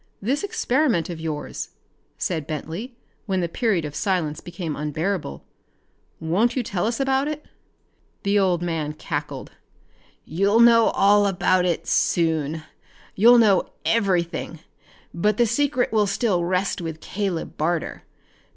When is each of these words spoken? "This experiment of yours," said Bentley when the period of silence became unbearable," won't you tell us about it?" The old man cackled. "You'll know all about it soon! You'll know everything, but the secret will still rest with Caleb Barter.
"This 0.19 0.41
experiment 0.43 1.11
of 1.11 1.19
yours," 1.19 1.69
said 2.17 2.47
Bentley 2.47 2.95
when 3.27 3.39
the 3.41 3.47
period 3.47 3.85
of 3.85 3.93
silence 3.93 4.41
became 4.41 4.75
unbearable," 4.75 5.45
won't 6.19 6.55
you 6.55 6.63
tell 6.63 6.87
us 6.87 6.99
about 6.99 7.27
it?" 7.27 7.45
The 8.23 8.39
old 8.39 8.63
man 8.63 8.93
cackled. 8.93 9.51
"You'll 10.25 10.59
know 10.59 10.85
all 10.85 11.27
about 11.27 11.65
it 11.65 11.85
soon! 11.85 12.63
You'll 13.13 13.37
know 13.37 13.69
everything, 13.85 14.61
but 15.13 15.37
the 15.37 15.45
secret 15.45 15.91
will 15.93 16.07
still 16.07 16.43
rest 16.43 16.81
with 16.81 16.99
Caleb 16.99 17.55
Barter. 17.55 18.01